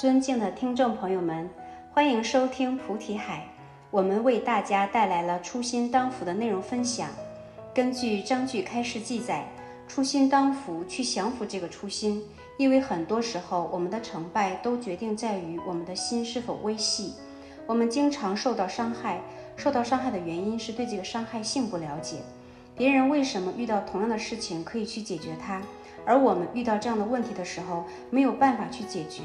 [0.00, 1.46] 尊敬的听众朋友们，
[1.92, 3.46] 欢迎收听菩提海。
[3.90, 7.10] 我们为大家带来了初心当福的内容分享。
[7.74, 9.46] 根据章句开示记载，
[9.86, 12.24] 初心当福，去降服这个初心。
[12.56, 17.12] 因为很多时候，我们的成败都决定在于我们的心是否微细。
[17.66, 19.20] 我们经常受到伤害，
[19.54, 22.20] 受到伤害的原因是对这个伤害性不了解。
[22.80, 25.60] 别人为什么遇到同样的事情可以去解决它？
[26.06, 29.20] 而我们遇到这样的问题的时候，没有办法去解决，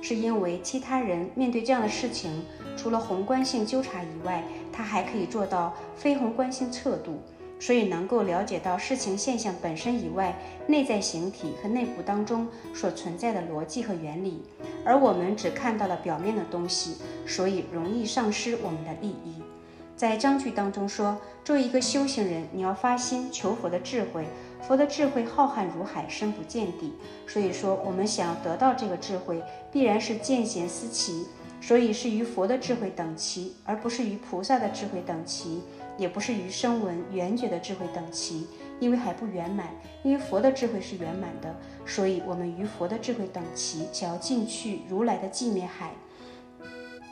[0.00, 2.44] 是因为其他人面对这样的事情，
[2.76, 7.18] 除了宏观性纠察以外，他还可以做到非宏观性测度，
[7.58, 10.36] 所以能够了解到事情现象本身以外，
[10.68, 14.44] 内在形体和内部当中所存在的逻辑和原理，
[14.84, 19.41] 而我们只看到了表面的东西，所以容易丧失我们的利益。
[19.96, 24.26] 在章句当中说，作为一个修行人，你要发心求佛的智慧。
[24.60, 26.92] 佛的智慧浩瀚如海，深不见底。
[27.26, 31.26] 所以说，我们想要得到这个智慧，必然是见贤思齐，
[31.60, 35.62] 所以是与佛的智慧等齐，而不是与菩萨的智慧等齐，
[35.98, 38.46] 也不是与声闻缘觉的智慧等齐，
[38.80, 39.68] 因为还不圆满。
[40.02, 41.54] 因为佛的智慧是圆满的，
[41.86, 45.92] 所以我们与佛的智慧等齐，想要进去如来的寂灭海。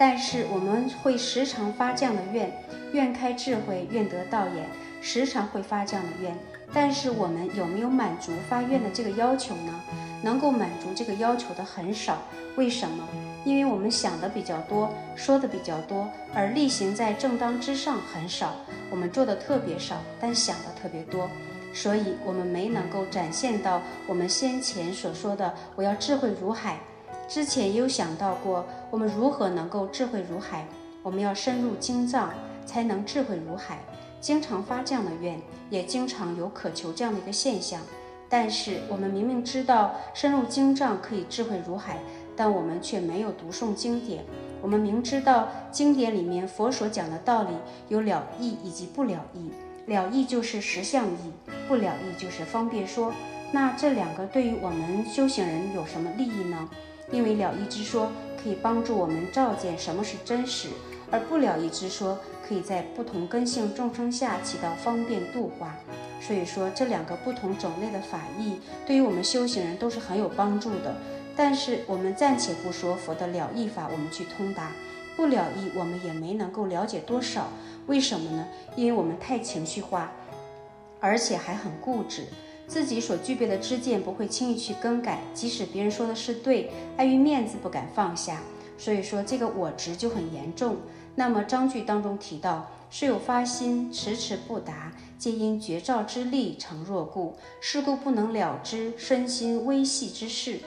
[0.00, 2.50] 但是我们会时常发这样的愿：
[2.92, 4.64] 愿开智慧，愿得道眼。
[5.02, 6.34] 时常会发这样的愿。
[6.72, 9.78] 但是我们有没有满足发愿的这个要求呢？
[10.22, 12.22] 能够满足这个要求的很少，
[12.56, 13.06] 为什么？
[13.44, 18.54] 因为我们想的比较多，说的比较多，而力行在正当之上很少。
[18.90, 21.28] 我们做的特别少，但想的特别多，
[21.74, 26.78] 所以我们没能够展现到我们先前所说的“我要智慧如海”。
[27.31, 30.67] 之前也有想到过，我们如何能够智慧如海？
[31.00, 32.28] 我们要深入经藏，
[32.67, 33.78] 才能智慧如海。
[34.20, 37.81] 经常发这样的愿，也经常有渴求这样的一个现象。
[38.28, 41.98] 但是我们明明知道深入经藏可以智慧如海，
[42.35, 44.24] 但我们却没有读诵经典。
[44.61, 47.51] 我们明知道经典里面佛所讲的道理
[47.86, 49.52] 有了义以及不了义，
[49.86, 51.33] 了义就是实相义，
[51.69, 53.13] 不了义就是方便说。
[53.52, 56.69] 那这两个对于我们修行人有什么利益呢？
[57.10, 58.10] 因为了义之说
[58.42, 60.68] 可以帮助我们照见什么是真实。
[61.12, 62.16] 而不了义之说，
[62.46, 65.74] 可以在不同根性众生下起到方便度化。
[66.20, 70.94] 所以说，这两个不同种类的法义，对于我们修行人都是很有帮助的。
[71.34, 74.70] 但是我们暂且不说佛的了义法，我们去通达，
[75.16, 77.48] 不了义，我们也没能够了解多少。
[77.88, 78.46] 为什么呢？
[78.77, 80.12] 因为我们太情绪化，
[81.00, 82.27] 而且还很固执，
[82.70, 88.41] 自己所具备的知见不会轻易去更改，即使别人说的是对，碍于面子不敢放下。
[88.79, 90.77] 所以说，这个我执就很严重。
[91.17, 100.61] 那么章句当中提到，是有发心迟迟不达，皆因绝照之力成若故，是故不能了之身心微细之事。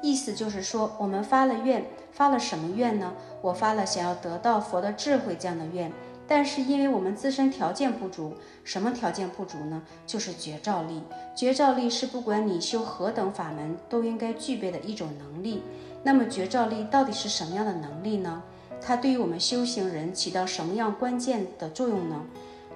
[0.00, 3.14] 意思就是说，我们发了愿，发了什么愿呢？
[3.42, 5.92] 我发了想要得到佛的智慧这样的愿，
[6.28, 9.82] 但是因为我们自身条件不足，什么条件不足呢？
[10.06, 11.02] 就是觉照力。
[11.34, 15.62] 觉照力是不管你修何等法门都应该具备的一种能力。
[16.04, 18.42] 那么觉照力到底是什么样的能力呢？
[18.80, 22.22] 它对于我们修行人起到什么样关键的作用呢？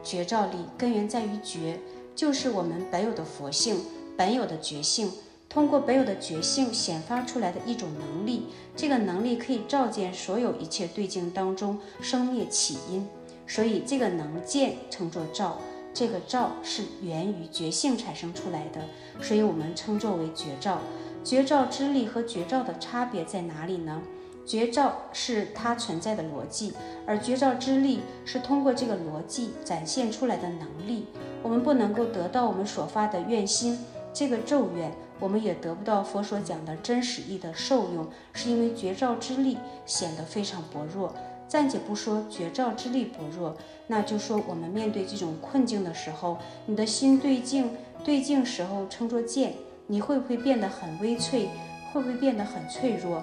[0.03, 1.79] 觉照力根源在于觉，
[2.17, 3.77] 就是我们本有的佛性，
[4.17, 5.13] 本有的觉性，
[5.49, 8.47] 通过本有的觉性显发出来的一种能力。
[8.75, 13.07] 这个能力可以照见所有一切对境当中生灭起因，
[13.47, 15.59] 所以这个能见称作照。
[15.95, 18.81] 这个照是源于觉性产生出来的，
[19.21, 20.79] 所以我们称作为觉照。
[21.23, 24.01] 觉照之力和觉照的差别在哪里呢？
[24.45, 26.73] 绝照是它存在的逻辑，
[27.07, 31.07] 而绝照之力是通过这个逻辑展现出来的能力。
[31.43, 33.79] 我们不能够得到我们所发的愿心，
[34.13, 41.15] 这个咒愿，我们也得不到佛所讲的真实意的受用，是因为绝照之力显得非常薄弱。
[41.49, 47.71] 暂且不说绝照之力薄弱，那就说我们面对这种困境的时候，你的心对镜，
[48.03, 49.55] 对镜时候称作剑，
[49.87, 51.51] 你会不会变得很微脆？
[51.93, 53.23] 会不会变得很脆弱？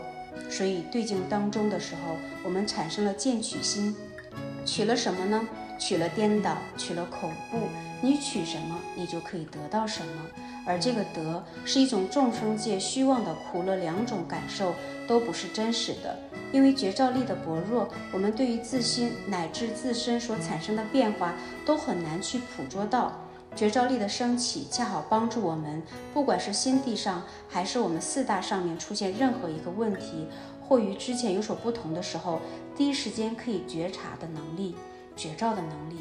[0.50, 2.16] 所以对镜当中的时候，
[2.46, 3.96] 我们产生了剑取心，
[4.64, 5.48] 取了什么呢？
[5.80, 7.58] 取了颠倒，取了恐怖。
[8.02, 10.26] 你取什么，你就可以得到什么。
[10.66, 14.76] 而这个得是一种众生界虚妄的苦乐两种感受，
[15.08, 16.18] 都不是真实的。
[16.52, 21.34] 因为觉照力的薄弱，我们对于自心乃至自身所产生的变化，
[21.66, 23.14] 都很难去捕捉到。
[23.56, 25.82] 觉照力的升起，恰好帮助我们，
[26.14, 30.28] 不管是心地上，还是我们四大上面出现任何一个问题，
[30.68, 32.40] 或与之前有所不同的时候，
[32.78, 34.76] 第一时间可以觉察的能力，
[35.20, 35.98] 绝招的能力。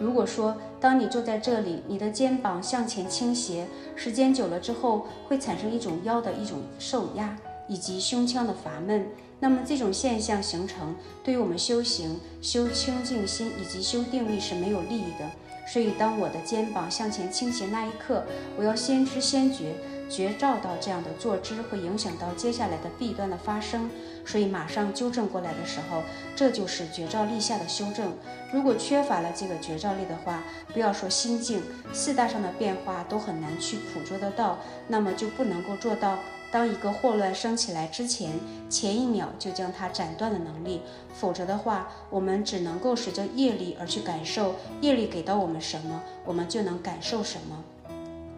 [0.00, 7.36] 如果说，当你坐在这里，你的肩膀向前倾斜，时间久了之后，会产生一种腰的一种受压，
[7.68, 9.06] 以及胸腔的乏闷。
[9.38, 15.30] 那么这种现象形成，对于我们修行、修清净心以及修定力是没有利益的。
[15.68, 18.24] 所以，当我的肩膀向前倾斜那一刻，
[18.56, 19.74] 我要先知先觉。
[20.12, 23.88] 觉照到这样的坐姿会影响到接下来的弊端的发生，
[24.26, 26.02] 所以马上纠正过来的时候，
[26.36, 28.12] 这就是觉照力下的修正。
[28.52, 30.42] 如果缺乏了这个觉照力的话，
[30.74, 31.62] 不要说心境，
[31.94, 36.18] 四大上的变化都很难去捕捉得到，那么就不能够做到
[36.50, 38.32] 当一个祸乱升起来之前，
[38.68, 40.82] 前一秒就将它斩断的能力。
[41.14, 47.64] 否则的话，我们只能够随着业力而去感受，业力给到我们什么，我们就能感受什么。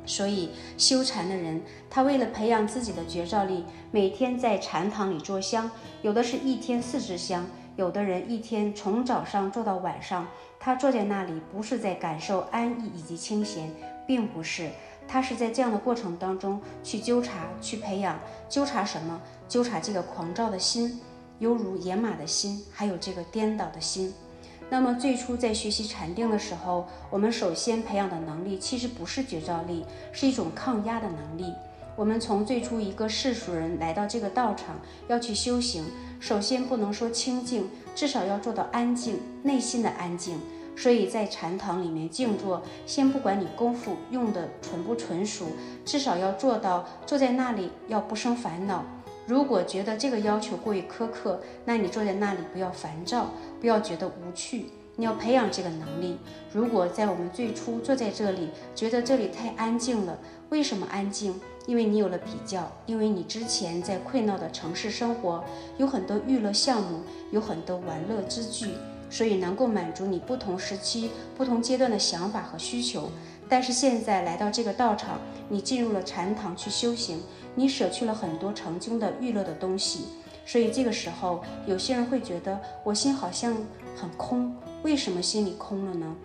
[0.07, 5.71] 所以修禅的人，他为了培养自己的觉照力，每天在禅堂里坐香，
[6.03, 7.47] 有的是一天四支香，
[7.77, 10.27] 有的人一天从早上坐到晚上。
[10.61, 13.71] 他坐在那里，不是在感受安逸以及清闲，
[14.07, 14.71] 并不是，
[15.07, 18.19] 他是在这样的过程当中去纠察、去培养。
[18.49, 19.21] 纠察什么？
[19.47, 20.99] 纠察这个狂躁的心，
[21.39, 24.15] 犹如野马的心，还有这个颠倒的心。
[24.71, 31.53] 那么最初在学习禅定的时候，我们首先培养的能力其实不是觉照力，是一种抗压的能力。
[31.97, 35.85] 我们从最初一个世俗人来到这个道场要去修行，
[36.19, 40.41] 首先不能说清净，至少要做到安静，内心的安静。
[40.77, 45.47] 所以在禅堂里面静坐，先不管你功夫用的纯不纯熟，
[45.85, 48.85] 至少要做到坐在那里要不生烦恼。
[49.27, 53.31] 如果觉得这个要求过于苛刻，那你坐在那里不要烦躁，
[53.61, 54.67] 不要觉得无趣，
[54.97, 56.19] 你要培养这个能力。
[56.53, 60.19] 如果在我们最初坐在这里，觉得这里太安静了，
[60.51, 61.41] 为什么安静？
[61.67, 65.43] 因为你有了比较，因为你之前在困闹的城市生活，
[65.79, 67.01] 有很多娱乐项目，
[67.31, 68.69] 有很多玩乐之具，
[69.11, 73.11] 所以能够满足你不同时期、不同阶段的想法和需求。
[73.49, 77.21] 但是现在来到这个道场，你进入了禅堂去修行。
[77.57, 80.07] 你舍去了很多曾经的娱乐的东西，
[80.45, 83.57] 所以这个时候有些人会觉得我心好像
[83.97, 84.53] 很空。
[84.83, 86.17] 为什么心里空了呢？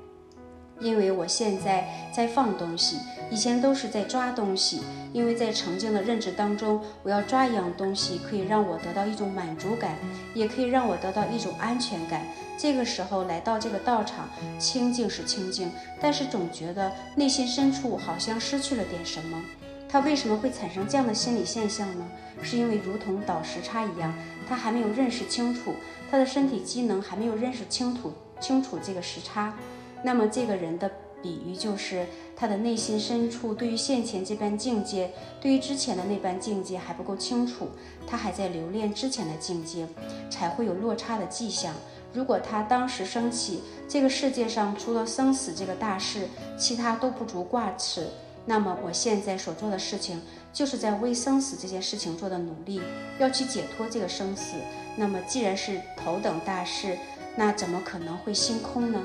[0.80, 2.98] 因为我现在在放东西，
[3.30, 4.82] 以前都是在抓东西。
[5.12, 9.96] 因为在曾经的认知当中，我要抓一样东西，可以让我得到一种满足感，
[10.36, 12.22] 也可以让我得到一种安全感。
[12.56, 14.30] 这个时候来到这个道场，
[14.60, 19.42] 清净是清净，但是总觉得内心深处好像失去了点什么。
[19.90, 22.08] 他为什么会产生这样的心理现象呢？
[22.44, 24.14] 是因为如同倒时差一样，
[24.48, 25.74] 他还没有认识清楚
[26.12, 29.56] 他的身体机能，还没有认识清楚清楚这个时差。
[30.04, 30.90] 那么这个人的
[31.22, 32.06] 比喻就是
[32.36, 35.12] 他的内心深处对于现前这般境界，
[35.42, 37.68] 对于之前的那般境界还不够清楚，
[38.08, 39.88] 他还在留恋之前的境界，
[40.30, 41.74] 才会有落差的迹象。
[42.14, 48.08] 如果他当时生起，这个世界上除了生死这个大事，其他都不足挂齿。
[48.46, 50.20] 那么我现在所做的事情，
[50.52, 52.82] 就是在为生死这件事情做的努力，
[53.20, 54.56] 要去解脱这个生死。
[54.96, 56.98] 那么既然是头等大事，
[57.36, 59.00] 那怎么可能会心空呢？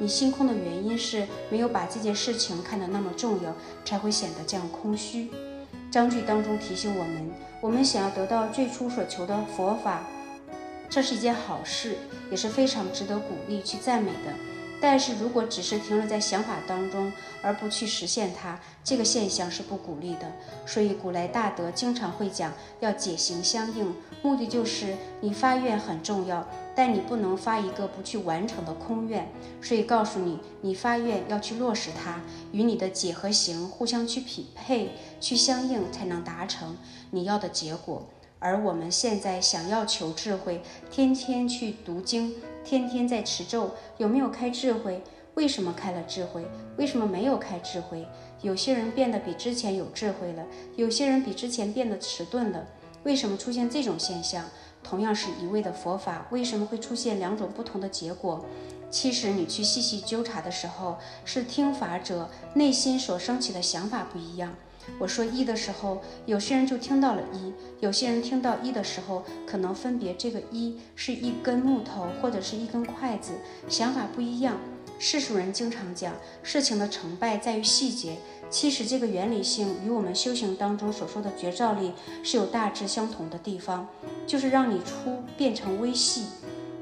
[0.00, 3.54] 你心空的原因是没有把这件事情看得那么重要，
[3.84, 5.30] 才会显得这样空虚。
[5.90, 7.30] 章句当中提醒我们，
[7.60, 10.02] 我们想要得到最初所求的佛法，
[10.88, 11.98] 这是一件好事，
[12.30, 14.49] 也是非常值得鼓励去赞美的。
[14.80, 17.12] 但是如果只是停留在想法当中，
[17.42, 20.32] 而不去实现它，这个现象是不鼓励的。
[20.64, 29.28] 所以古来大德经常会讲要解行相应，目的就是你发愿很重要，但你不能发一个不去完成的空愿。
[29.60, 32.20] 所以告诉你，你发愿要去落实它，
[32.52, 36.78] 与你的解和行互相去匹配、去相应，才能达成
[37.10, 38.08] 你要的结果。
[38.38, 42.34] 而我们现在想要求智慧，天天去读经。
[42.64, 45.02] 天天在持咒，有没有开智慧？
[45.34, 46.44] 为什么开了智慧？
[46.76, 48.06] 为什么没有开智慧？
[48.42, 50.44] 有些人变得比之前有智慧了，
[50.76, 52.66] 有些人比之前变得迟钝了。
[53.04, 54.44] 为什么出现这种现象？
[54.82, 58.44] 同样是一味的佛法，为什么会出现两种不同的结果？
[58.90, 64.54] 其实你去细细纠察的时候，是听法者内心所升起的想法不一样。
[64.98, 73.32] 我说一的时候，有些人就听到了一；有些人听到一的时候，可能分别这个一是一根木头或者是一根筷子，
[73.68, 74.56] 想法不一样。
[74.98, 78.18] 世俗人经常讲事情的成败在于细节，
[78.50, 83.88] 其实这个原理性与我们修行当中所说的觉照力是有大致相同的地方，
[84.26, 86.24] 就是让你粗变成微细，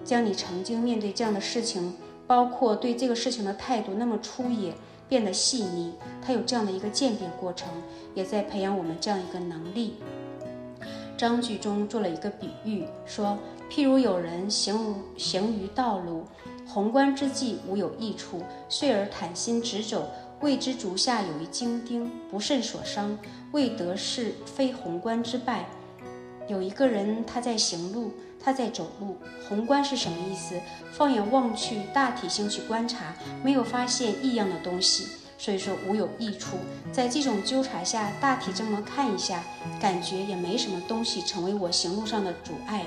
[0.04, 1.94] 将你曾经面对这样的事情，
[2.26, 4.74] 包括对这个事情的态度那么粗野。
[5.08, 7.68] 变得细腻，它有这样的一个渐变过程，
[8.14, 9.94] 也在培养我们这样一个能力。
[11.16, 13.36] 章句中做了一个比喻，说：
[13.70, 16.24] 譬如有人行行于道路，
[16.66, 20.08] 宏观之际无有益处，遂而坦心直走，
[20.40, 23.18] 未知足下有一精钉，不慎所伤，
[23.50, 25.66] 未得是非宏观之败。
[26.48, 28.12] 有一个人他在行路，
[28.42, 29.18] 他在走路。
[29.48, 30.60] 宏观是什么意思？
[30.92, 33.14] 放眼望去，大体性去观察，
[33.44, 36.56] 没有发现异样的东西，所以说无有益处。
[36.90, 39.44] 在这种纠察下，大体这么看一下，
[39.78, 42.84] 感觉也没什么东西成为我行路上的阻碍。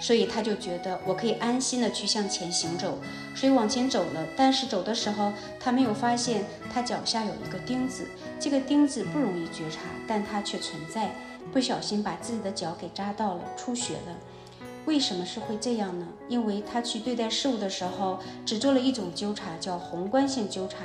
[0.00, 2.98] 所以他就觉得我可以安心的去向前行走，
[3.34, 4.26] 所以往前走了。
[4.36, 8.06] 但是走的时候，他没有发现他脚下有一个钉子，
[8.38, 11.10] 这个钉子不容易觉察，但它却存在。
[11.52, 14.14] 不小心把自己的脚给扎到了，出血了。
[14.84, 16.06] 为什么是会这样呢？
[16.28, 20.78] 因为他去对待事物的时候，只做了一种纠察，叫宏观性纠察。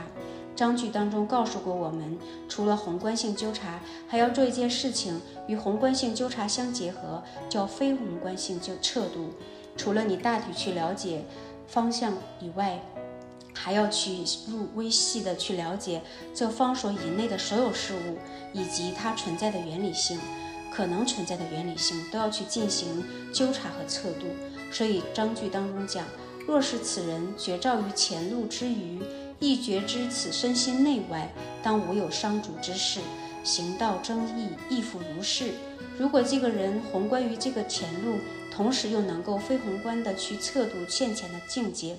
[0.56, 2.18] 章句当中告诉过我们，
[2.48, 9.32] 除了宏观性纠察，还要做一件事情与宏观性纠察相结合，叫非宏观性就测度。
[9.76, 11.26] 除了你大体去了解
[11.68, 12.80] 方向以外，
[13.56, 16.02] 还要去入微细的去了解
[16.36, 18.18] 这方所以内的所有事物，
[18.54, 20.20] 以及它存在的原理性、
[20.72, 24.28] 可能存在的原理性，都要去进行纠察和测度。
[24.72, 26.06] 所以章句当中讲，
[26.48, 29.00] 若是此人绝照于前路之余。
[29.44, 31.30] 亦觉知此身心内外，
[31.62, 33.02] 当无有伤主之事，
[33.44, 35.52] 行道争议亦复如是。
[35.98, 38.20] 如果这个人宏观于这个前路，
[38.50, 41.98] 同时又能够非宏观的去测度现前的境界，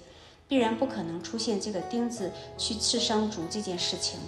[0.48, 4.18] 必然不可能出现这个钉子去刺伤主这件事情。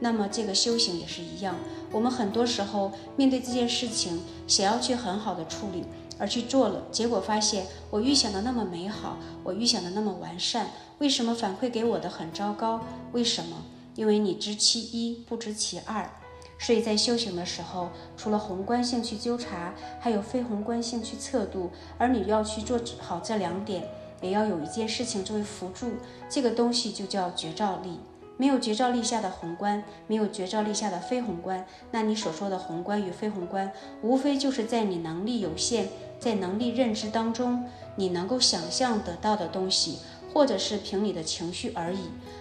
[0.00, 1.54] 那么这个修行也是一样，
[1.92, 5.84] 我们很多时候面对这件事情，想要去很好的处理。
[6.18, 10.68] 而去做了，结果发现我预想的那么美好，我预想的那么完善，
[10.98, 12.80] 为什么反馈给我的很糟糕？
[13.12, 13.56] 为什么？
[13.94, 16.10] 因为你知其一，不知其二。
[16.58, 21.70] 所以在修行的时候，除了宏观性去纠察，还有非宏观性去测度。
[21.98, 23.88] 而你要去做好这两点，
[24.22, 25.92] 也要有一件事情作为辅助，
[26.28, 27.98] 这个东西就叫觉照力。
[28.36, 33.70] 没有觉照力下的宏观，没有觉照力下的非宏观，那你所说的宏观与非宏观，
[34.02, 35.88] 无非就是在你能力有限。
[36.18, 37.64] 在能力认知当中，
[37.96, 39.98] 你能够想象得到的东西，
[40.32, 41.98] 或者是凭你的情绪而已。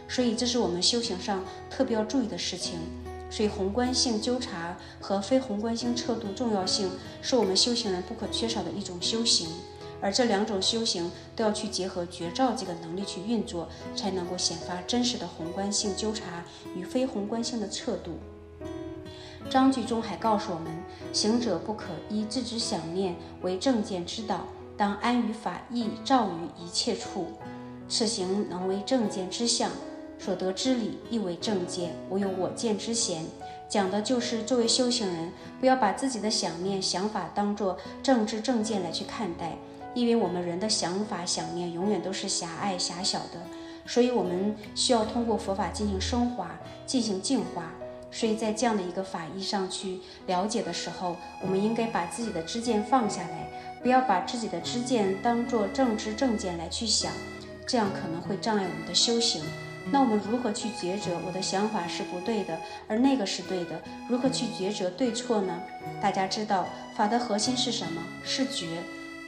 [0.07, 2.79] 所以，这是我们修行上特别要注意的事情。
[3.29, 9.49] 所以，宏观性纠察和非宏观性彻度重要性，是我们修行人不可缺少的一种修行。
[10.03, 16.43] 而这两种修行都要去结合觉照这个能力去运作，才能够显发真实的宏观性纠察
[16.75, 18.19] 与非宏观性的测度。
[19.49, 20.71] 章句中还告诉我们，
[21.13, 24.45] 行者不可依自知想念为正见之道，
[24.75, 27.27] 当安于法义，照于一切处。
[27.87, 29.69] 此行能为正见之相，
[30.17, 33.25] 所得之理亦为正见，无有我见之嫌。
[33.69, 39.57] 讲的就是作为修行人，不要把自己的想念、想法当作正知正见来去看待，
[39.93, 43.41] 因为我们人的想法、想念永远都是狭隘、狭小的，
[43.85, 46.51] 所以我们需要通过佛法进行升华、
[46.85, 47.71] 进行净化。
[48.11, 53.49] 所以在这样的一个法义上去了解的时候，我们应该把自己的知见放下来，
[53.81, 57.11] 不要把自己的知见当做正知正见来去想，
[57.65, 59.43] 这样可能会障碍我们的修行。
[59.91, 61.17] 那我们如何去抉择？
[61.25, 62.57] 我的想法是不对的，
[62.87, 65.59] 而那个是对的，如何去抉择对错呢？
[65.99, 68.01] 大家知道法的核心是什么？
[68.23, 68.67] 是觉。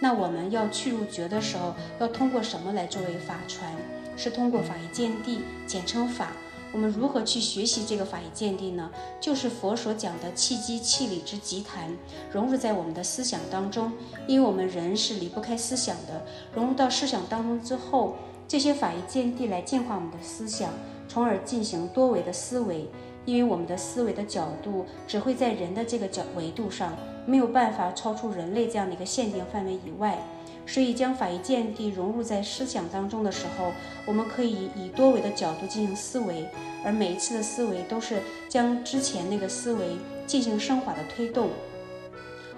[0.06, 3.76] 那我们要去入觉的时候，要通过什么来作为法传？
[4.16, 6.28] 是通过法义见地，简称法。
[6.72, 8.92] 我们如何去学习这个法义见地呢？
[9.20, 11.92] 就是佛所讲的气机气理之集谈，
[12.32, 13.92] 融入在我们的思想当中。
[14.28, 18.16] 因为我们人是离不开思想的，融入到思想当中之后，
[18.48, 20.72] 这些法义见地来净化我们的思想，
[21.08, 22.88] 从而进行多维的思维。
[23.26, 30.18] 因为我们的思维的角度只会在人的这个角维度上，没有办法超出人类这样的一个限定范围以外。
[30.68, 33.72] 所以，将法医见地融入在思想当中的时候，
[34.06, 36.48] 我们可以以多维的角度进行思维，
[36.84, 41.50] 而每一次的思维都是将之前那个思维进行升华的推动，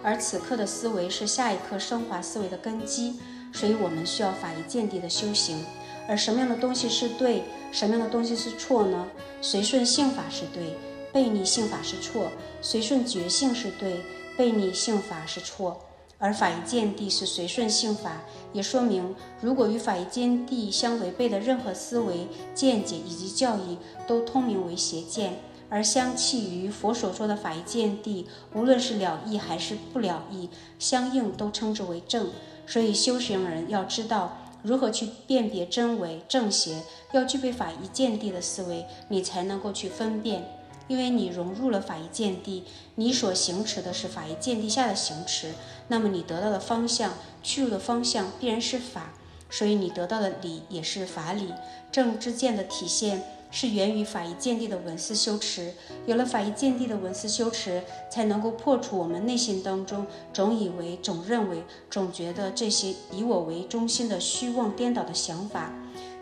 [0.02, 3.20] 而此刻的思维是下一刻升华思维的根基。
[3.54, 5.64] 所以我们需要法医见地的修行。
[6.08, 9.08] 而什么样的东西是对，什么样的东西是错呢？
[9.42, 10.78] 随顺性法是对，
[11.12, 12.30] 背逆性法是错；
[12.62, 14.02] 随顺觉性是对，
[14.38, 15.82] 背逆性法是错。
[16.20, 25.34] 而法义见地是随顺性法，也说明，如果与法义见地相违背的任何思维、见解以及教义，都通名为邪见；
[25.70, 30.50] 而相契于佛所说的法义见地，无论是了义还是不了义，
[30.80, 32.32] 相应都称之为正。
[32.66, 40.54] 所以，修行人要知道如何去辨别真伪正邪，要具备法义见地的思维，你才能够去分辨。
[40.88, 42.64] 因为你融入了法义见地，
[42.96, 45.54] 你所行持的是法义见地下的行持，
[45.90, 49.14] 那么你得到的方向、去入的方向必然是法，
[49.50, 51.54] 所以你得到的理也是法理。
[51.92, 53.24] 正知见的体现
[53.60, 55.74] 是源于法医见地的文思修持。
[56.06, 65.74] 有了法医见地的文思修持，才能够破除我们内心当中总以为、总认为、总觉得这些以我为中心的虚妄颠倒的想法。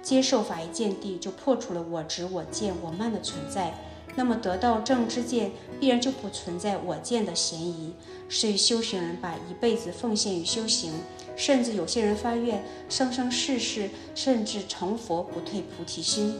[0.01, 3.73] 接受法医见地，就破除了我执、我见、我慢的存在。
[4.15, 7.93] 那么得到正知见，必然就不存在我见的嫌疑。
[8.29, 10.93] 所以修行人把一辈子奉献于修行，
[11.35, 16.33] 甚至有些人发愿生生世世，甚至成佛不退菩提心，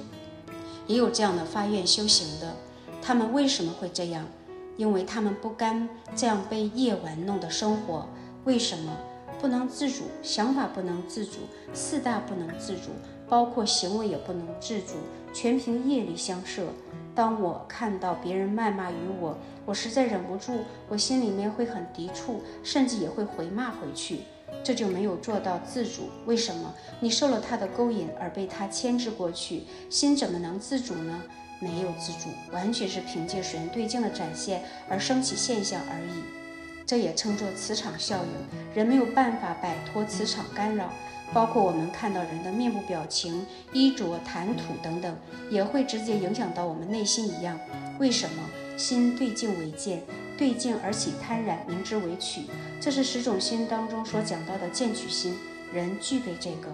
[0.88, 2.56] 也有这样的发愿修行的。
[3.02, 4.26] 他们为什么会这样？
[4.78, 8.08] 因为他们不甘这样被业玩弄的生活。
[8.44, 8.98] 为什么
[9.40, 10.04] 不能自主？
[10.22, 11.40] 想法不能自主，
[11.74, 12.90] 四大不能自主，
[13.30, 14.96] 包括行为也不能自主，
[15.34, 16.68] 全凭业力相摄。
[17.14, 20.52] 当我看到别人谩骂于我，我实在忍不住，
[20.90, 24.22] 我心里面会很抵触，甚至也会回骂回去。
[24.66, 26.10] 这就没有做到自主。
[26.26, 26.74] 为什么？
[27.00, 31.22] 你受了他的勾引而被他牵制过去，心怎么能自主呢？
[31.60, 36.24] 没有自主，完全是凭借水源对境的展现而升起现象而已。
[36.84, 38.76] 这也称作磁场效应。
[38.76, 40.92] 人没有办法摆脱磁场干扰。
[41.34, 45.18] 包括我们看到人的面部表情、衣着、谈吐等等，
[45.50, 47.60] 也会直接影响到我们内心一样。
[47.98, 48.44] 为什么？
[48.78, 50.04] 心对境为见，
[50.38, 52.44] 对境而起贪染，明知为取。
[52.80, 55.38] 这是十种心当中所讲到的见取心，
[55.74, 56.70] 人具备这个。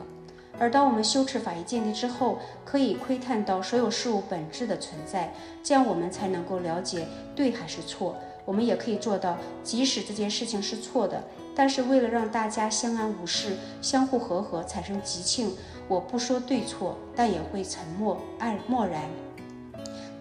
[0.60, 8.16] 而当我们修持法义见地之后，可以窥探到所有事物本质的存在，这样我们才能够了解对还是错。
[8.46, 11.24] 我们也可以做到，即使这件事情是错的。
[11.56, 15.56] 但是为了让大家相安无事、相互和合，产生吉庆，
[15.88, 19.04] 我不说对错，但也会沉默、爱默然。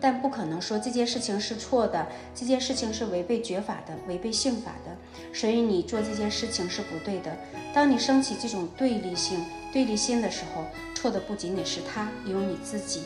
[0.00, 4.97] 但不可能说这件事情是错的，这件事情是违背觉法的、违背性法的，
[5.33, 7.37] 所以你做这件事情是不对的。
[7.75, 10.64] 当你升起这种对立性、对立心的时候，
[10.95, 13.02] 错的不仅仅是他，也有你自己。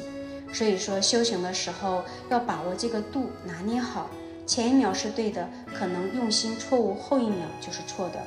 [0.53, 4.09] 所以说，修行的时候要把握这个度，拿捏好。
[4.47, 8.23] 前一秒是对的，可能用心错误，后一秒就是错的，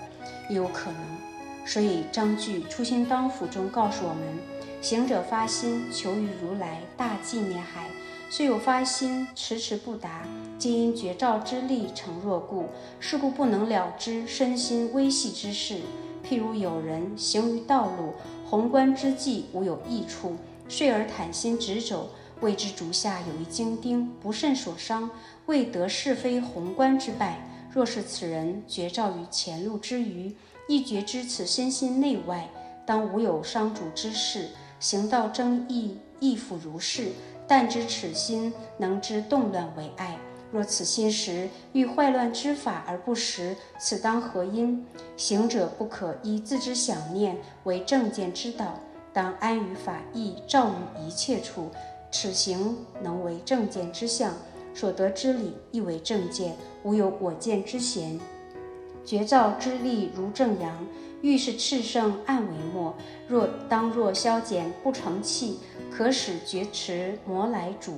[0.50, 1.00] 也有可能。
[1.66, 4.22] 所以章句初心当辅中告诉我们：
[4.82, 7.88] 行者发心求于如来大纪念海，
[8.30, 10.28] 虽有发心迟迟不达，
[10.60, 12.66] 皆因觉照之力成弱故，
[13.00, 15.80] 是故不能了知身心微细之事。
[16.28, 18.14] 譬如有人行于道路，
[18.46, 20.36] 宏观之际无有益处，
[20.68, 22.10] 遂而坦心直走。
[22.42, 25.10] 未知足下有一精钉，不慎所伤，
[25.46, 27.50] 未得是非宏观之败。
[27.72, 30.36] 若是此人绝照于前路之余，
[30.68, 32.50] 亦觉知此身心内外，
[32.86, 37.14] 当无有伤主之事，行道争议亦复如是。
[37.48, 40.18] 但知此心能知动乱为爱。
[40.52, 44.86] 若此心时欲坏乱之法而不实，此当何因？
[45.18, 48.80] 行者不可依自知想念为正见之道，
[49.12, 51.70] 当安于法意，照于一切处。
[52.10, 54.34] 此行能为正见之相，
[54.74, 58.18] 所得之理亦为正见，无有我见之嫌。
[59.04, 60.88] 觉照之力如正阳，
[61.22, 62.96] 欲是炽盛暗为末。
[63.28, 65.60] 若当若消减不成器，
[65.92, 67.98] 可使觉持魔来主。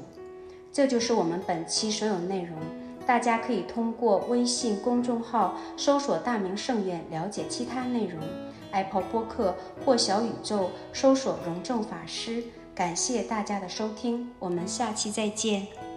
[0.71, 2.57] 这就是我们本期所有内容。
[3.05, 8.21] 大家可以通过微信公众号搜索“大明圣院”了解其他内容。
[8.71, 12.43] Apple 播客或小宇宙搜索“荣正法师”。
[12.75, 15.88] 感谢大家的收听，我们下期再见。